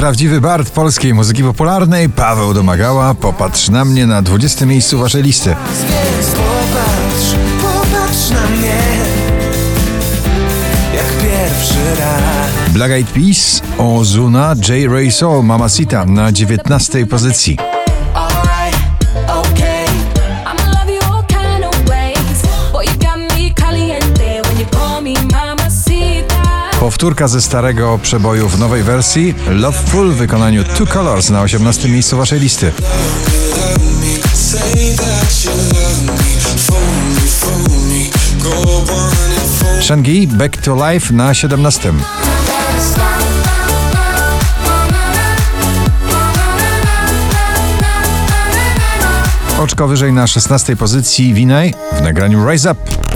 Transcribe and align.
Prawdziwy 0.00 0.40
bard 0.40 0.70
polskiej 0.70 1.14
muzyki 1.14 1.42
popularnej, 1.42 2.08
Paweł 2.08 2.54
Domagała, 2.54 3.14
popatrz 3.14 3.68
na 3.68 3.84
mnie 3.84 4.06
na 4.06 4.22
20 4.22 4.66
miejscu 4.66 4.98
waszej 4.98 5.22
listy. 5.22 5.56
Popatrz, 6.32 7.34
popatrz 7.62 8.30
na 8.30 8.46
mnie 8.56 8.78
Jak 10.94 11.06
pierwszy 11.06 12.00
raz 12.00 12.70
Black 12.72 12.92
Eyed 12.92 13.10
Peas, 13.10 13.62
Ozuna, 13.78 14.54
J. 14.68 14.92
Ray 14.92 15.12
Soul, 15.12 15.44
Mamacita 15.44 16.04
na 16.04 16.32
19 16.32 17.06
pozycji. 17.06 17.69
Powtórka 27.00 27.28
ze 27.28 27.42
starego 27.42 27.98
przeboju 28.02 28.48
w 28.48 28.58
nowej 28.58 28.82
wersji, 28.82 29.34
Loveful 29.50 30.12
w 30.12 30.16
wykonaniu 30.16 30.64
Two 30.64 30.86
Colors 30.86 31.30
na 31.30 31.42
18 31.42 31.88
miejscu 31.88 32.16
waszej 32.16 32.40
listy. 32.40 32.72
Shengi, 39.80 40.26
Back 40.26 40.56
to 40.56 40.90
Life 40.90 41.14
na 41.14 41.34
17. 41.34 41.92
Oczko 49.60 49.88
wyżej 49.88 50.12
na 50.12 50.26
16 50.26 50.76
pozycji 50.76 51.34
Winaj 51.34 51.74
w 51.98 52.02
nagraniu 52.02 52.50
Rise 52.50 52.72
Up. 52.72 53.09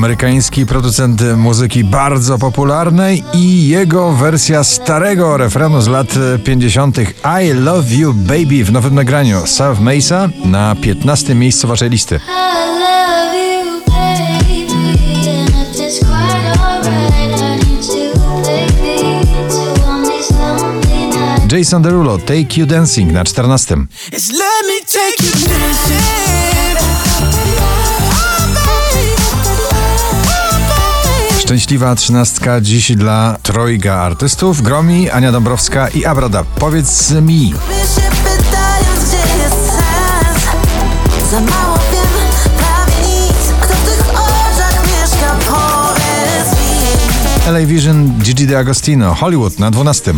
Amerykański 0.00 0.66
producent 0.66 1.22
muzyki 1.36 1.84
bardzo 1.84 2.38
popularnej 2.38 3.24
i 3.34 3.68
jego 3.68 4.12
wersja 4.12 4.64
starego 4.64 5.36
refrenu 5.36 5.82
z 5.82 5.88
lat 5.88 6.08
50. 6.44 6.98
I 7.42 7.52
Love 7.54 7.94
You 7.94 8.14
Baby 8.14 8.64
w 8.64 8.72
nowym 8.72 8.94
nagraniu 8.94 9.46
South 9.46 9.80
Mesa 9.80 10.28
na 10.44 10.76
15 10.80 11.34
miejscu 11.34 11.68
waszej 11.68 11.90
listy. 11.90 12.16
I 12.16 12.20
love 12.80 13.36
you, 13.36 13.80
baby, 13.86 14.66
and 15.30 15.50
if 15.50 15.80
it's 15.80 15.98
quite 15.98 16.60
alright, 16.60 17.40
I 17.40 17.56
need 17.56 17.86
to 17.86 18.18
baby 18.42 18.98
to 19.48 19.90
on 19.90 20.02
this 20.02 20.30
lonely 20.30 21.06
night. 21.06 21.52
Jason 21.52 21.82
Derulo 21.82 22.18
Take 22.18 22.60
You 22.60 22.66
Dancing 22.66 23.12
na 23.12 23.24
14. 23.24 23.86
Szczęśliwa 31.50 31.94
trzynastka 31.94 32.60
dziś 32.60 32.96
dla 32.96 33.36
trojga 33.42 33.94
artystów 33.94 34.62
Gromi, 34.62 35.10
Ania 35.10 35.32
Dąbrowska 35.32 35.88
i 35.88 36.04
Abrada. 36.04 36.44
Powiedz 36.44 37.10
mi, 37.10 37.54
LA 47.46 47.66
Vision, 47.66 48.12
Gigi 48.22 48.46
D'Agostino, 48.46 49.14
Hollywood 49.14 49.58
na 49.58 49.70
12. 49.70 50.14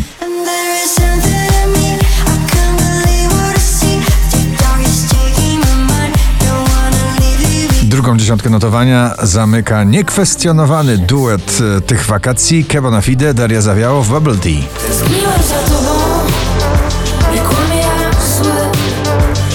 Drugą 7.92 8.16
dziesiątkę 8.16 8.50
notowania 8.50 9.14
zamyka 9.22 9.84
niekwestionowany 9.84 10.98
duet 10.98 11.58
e, 11.76 11.80
tych 11.80 12.06
wakacji 12.06 12.64
Kebona 12.64 13.00
Fide, 13.00 13.34
Daria 13.34 13.60
Zawiało 13.60 14.02
w 14.02 14.08
Bubble 14.08 14.34
Tea. 14.36 14.52
Tęskniłem 14.86 15.42
za 15.42 15.74
tobą, 15.74 15.90
nie 17.32 17.38
kłamie 17.40 17.76
jak 17.76 18.14
zły. 18.14 18.52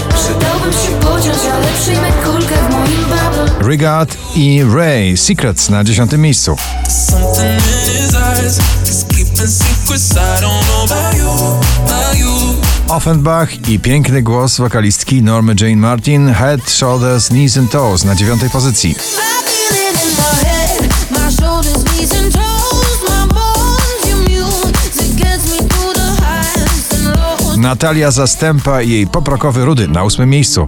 Przydałbym 0.09 0.73
się 0.73 0.99
pociąć, 1.01 1.37
ale 1.53 1.67
przyjmę 1.81 2.11
kulkę 2.11 2.55
w 2.69 2.73
moim 2.73 3.03
bubble. 3.03 3.69
Rigard 3.69 4.17
i 4.35 4.63
Ray, 4.75 5.17
Secrets 5.17 5.69
na 5.69 5.83
10 5.83 6.11
miejscu. 6.11 6.55
Something 6.89 7.53
in 7.53 7.93
his 7.93 8.15
eyes 8.15 8.59
keeping 9.09 9.49
secrets 9.49 10.11
I 10.11 10.41
don't 10.41 10.65
know 10.65 10.91
about 10.91 11.17
you. 11.17 11.86
Offenbach 12.97 13.69
i 13.69 13.79
piękny 13.79 14.21
głos 14.21 14.57
wokalistki 14.57 15.21
Normy 15.21 15.55
Jane 15.61 15.75
Martin, 15.75 16.33
Head, 16.33 16.69
Shoulders, 16.69 17.27
Knees 17.27 17.57
and 17.57 17.71
Toes 17.71 18.03
na 18.03 18.15
9 18.15 18.41
pozycji. 18.51 18.95
Natalia 27.57 28.11
Zastępa 28.11 28.81
jej 28.81 29.07
poprokowy 29.07 29.65
Rudy 29.65 29.87
na 29.87 30.03
8 30.03 30.29
miejscu. 30.29 30.67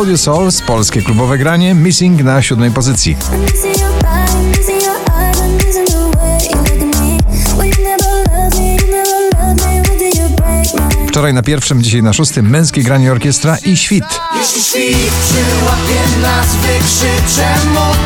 Audio 0.00 0.18
Souls, 0.18 0.62
polskie 0.62 1.02
klubowe 1.02 1.38
granie, 1.38 1.74
Missing 1.74 2.22
na 2.22 2.42
7 2.42 2.72
pozycji. 2.72 3.16
Wczoraj 11.08 11.34
na 11.34 11.42
pierwszym, 11.42 11.82
dzisiaj 11.82 12.02
na 12.02 12.12
szóstym, 12.12 12.50
męskie 12.50 12.82
granie 12.82 13.12
orkiestra 13.12 13.56
i 13.64 13.76
świt. 13.76 14.04
Jeśli 14.38 14.62
świt 14.62 15.12
przyłapie 15.24 16.22
nas, 16.22 16.56
wykrzyczę 16.56 17.54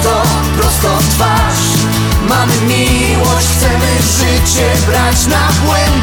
to 0.02 0.22
prosto 0.58 0.96
w 0.96 1.14
twarz 1.14 1.74
Mamy 2.28 2.54
miłość, 2.68 3.46
chcemy 3.56 3.86
życie 4.18 4.72
brać 4.86 5.26
na 5.26 5.48
błędy 5.66 5.93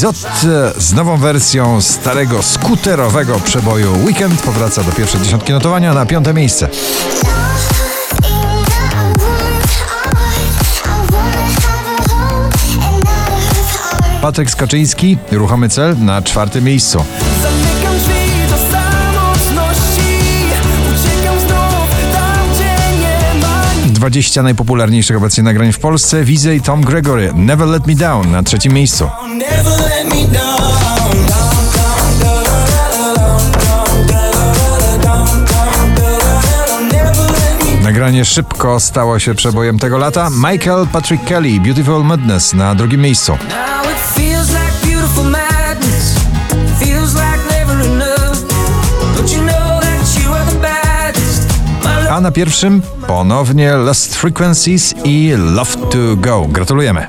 Lizotte 0.00 0.72
z 0.76 0.92
nową 0.92 1.16
wersją 1.16 1.80
starego 1.80 2.42
skuterowego 2.42 3.40
przeboju 3.40 4.04
Weekend 4.04 4.42
powraca 4.42 4.82
do 4.82 4.92
pierwszej 4.92 5.20
dziesiątki 5.20 5.52
notowania 5.52 5.94
na 5.94 6.06
piąte 6.06 6.34
miejsce. 6.34 6.68
Patryk 14.22 14.50
Skaczyński, 14.50 15.18
ruchomy 15.32 15.68
cel 15.68 15.96
na 15.98 16.22
czwartym 16.22 16.64
miejscu. 16.64 17.04
20 24.00 24.42
najpopularniejszych 24.42 25.16
obecnie 25.16 25.42
nagrań 25.42 25.72
w 25.72 25.78
Polsce, 25.78 26.24
Wizy 26.24 26.56
i 26.56 26.60
Tom 26.60 26.80
Gregory, 26.80 27.32
Never 27.34 27.68
Let 27.68 27.86
Me 27.86 27.94
Down 27.94 28.30
na 28.30 28.42
trzecim 28.42 28.72
miejscu. 28.72 29.10
Nagranie 37.82 38.24
szybko 38.24 38.80
stało 38.80 39.18
się 39.18 39.34
przebojem 39.34 39.78
tego 39.78 39.98
lata. 39.98 40.28
Michael 40.30 40.86
Patrick 40.92 41.24
Kelly, 41.24 41.60
Beautiful 41.60 42.04
Madness 42.04 42.54
na 42.54 42.74
drugim 42.74 43.00
miejscu. 43.00 43.38
Na 52.20 52.30
pierwszym 52.30 52.82
ponownie 53.06 53.72
Lost 53.72 54.16
Frequencies 54.16 54.94
i 55.04 55.32
Love 55.36 55.76
to 55.76 56.16
Go. 56.16 56.46
Gratulujemy. 56.48 57.06